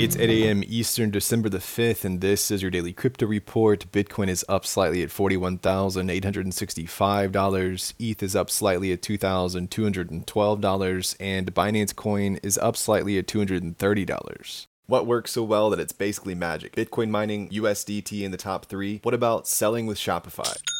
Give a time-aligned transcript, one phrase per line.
[0.00, 0.64] It's 8 a.m.
[0.66, 3.84] Eastern, December the 5th, and this is your daily crypto report.
[3.92, 7.94] Bitcoin is up slightly at $41,865.
[7.98, 11.16] ETH is up slightly at $2,212.
[11.20, 14.66] And Binance Coin is up slightly at $230.
[14.86, 16.74] What works so well that it's basically magic?
[16.74, 19.00] Bitcoin mining, USDT in the top three.
[19.02, 20.56] What about selling with Shopify?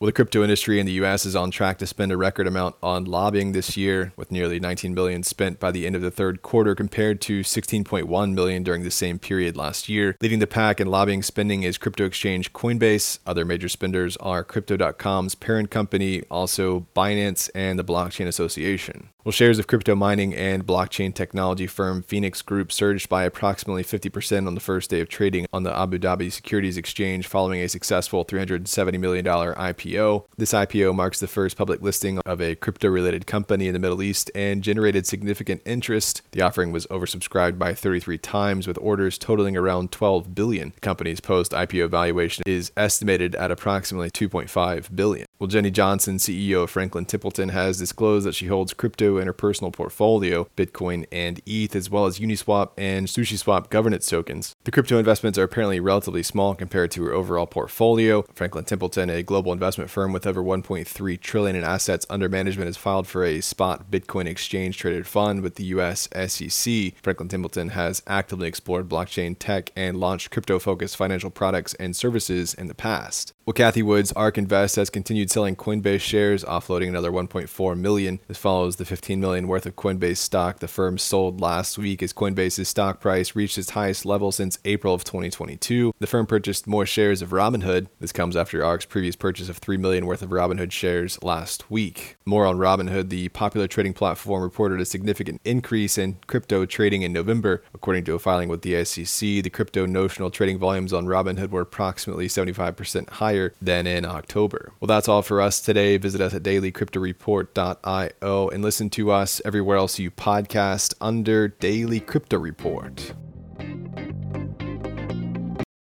[0.00, 1.26] Well, the crypto industry in the U.S.
[1.26, 4.94] is on track to spend a record amount on lobbying this year, with nearly 19
[4.94, 8.90] billion spent by the end of the third quarter, compared to 16.1 million during the
[8.90, 10.16] same period last year.
[10.22, 13.18] Leading the pack in lobbying spending is crypto exchange Coinbase.
[13.26, 19.10] Other major spenders are Crypto.com's parent company, also Binance, and the Blockchain Association.
[19.22, 24.46] Well, shares of crypto mining and blockchain technology firm Phoenix Group surged by approximately 50%
[24.46, 28.24] on the first day of trading on the Abu Dhabi Securities Exchange following a successful
[28.24, 29.89] $370 million IPO.
[30.36, 34.02] This IPO marks the first public listing of a crypto related company in the Middle
[34.02, 36.22] East and generated significant interest.
[36.32, 40.70] The offering was oversubscribed by 33 times with orders totaling around 12 billion.
[40.70, 45.26] The company's post IPO valuation is estimated at approximately 2.5 billion.
[45.40, 49.32] Well, Jenny Johnson, CEO of Franklin Templeton, has disclosed that she holds crypto in her
[49.32, 54.54] personal portfolio, Bitcoin and ETH, as well as Uniswap and SushiSwap governance tokens.
[54.64, 58.26] The crypto investments are apparently relatively small compared to her overall portfolio.
[58.34, 62.76] Franklin Templeton, a global investment firm with over 1.3 trillion in assets under management, has
[62.76, 66.92] filed for a spot Bitcoin exchange traded fund with the US SEC.
[67.02, 72.66] Franklin Templeton has actively explored blockchain tech and launched crypto-focused financial products and services in
[72.66, 73.32] the past.
[73.50, 78.20] Well, Cathie Wood's ARK Invest has continued selling Coinbase shares, offloading another 1.4 million.
[78.28, 82.12] This follows the 15 million worth of Coinbase stock the firm sold last week as
[82.12, 85.92] Coinbase's stock price reached its highest level since April of 2022.
[85.98, 87.88] The firm purchased more shares of Robinhood.
[87.98, 92.18] This comes after ARK's previous purchase of 3 million worth of Robinhood shares last week.
[92.24, 97.12] More on Robinhood, the popular trading platform reported a significant increase in crypto trading in
[97.12, 97.64] November.
[97.74, 101.62] According to a filing with the SEC, the crypto notional trading volumes on Robinhood were
[101.62, 104.72] approximately 75% higher higher than in October.
[104.80, 105.96] Well, that's all for us today.
[105.96, 112.38] Visit us at dailycryptoreport.io and listen to us everywhere else you podcast under Daily Crypto
[112.38, 113.14] Report.